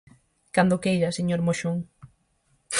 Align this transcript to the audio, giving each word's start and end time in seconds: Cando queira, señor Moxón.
Cando 0.55 0.81
queira, 0.83 1.15
señor 1.17 1.39
Moxón. 1.45 1.77